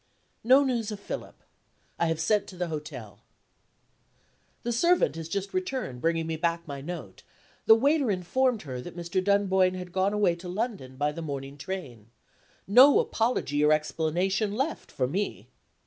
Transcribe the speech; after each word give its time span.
No 0.43 0.63
news 0.63 0.91
of 0.91 0.99
Philip. 0.99 1.43
I 1.99 2.07
have 2.07 2.19
sent 2.19 2.47
to 2.47 2.57
the 2.57 2.69
hotel. 2.69 3.19
The 4.63 4.71
servant 4.73 5.15
has 5.15 5.29
just 5.29 5.53
returned, 5.53 6.01
bringing 6.01 6.25
me 6.25 6.37
back 6.37 6.67
my 6.67 6.81
note. 6.81 7.21
The 7.67 7.75
waiter 7.75 8.09
informed 8.09 8.63
her 8.63 8.81
that 8.81 8.97
Mr. 8.97 9.23
Dunboyne 9.23 9.75
had 9.75 9.91
gone 9.91 10.11
away 10.13 10.33
to 10.37 10.49
London 10.49 10.95
by 10.97 11.11
the 11.11 11.21
morning 11.21 11.55
train. 11.55 12.09
No 12.65 12.97
apology 12.99 13.63
or 13.63 13.71
explanation 13.71 14.53
left 14.55 14.91
for 14.91 15.07
me. 15.07 15.49